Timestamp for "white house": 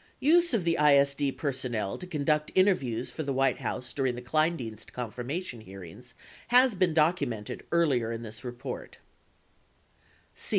3.31-3.93